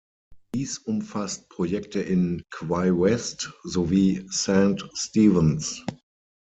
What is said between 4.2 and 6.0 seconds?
"St Stephen’s".